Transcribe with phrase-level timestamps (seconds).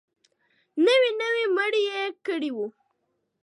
[0.85, 2.67] نوې نوي مړي يې کړي وو.